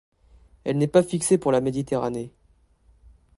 [0.63, 2.31] Elle n'est pas fixée pour la Méditerranée.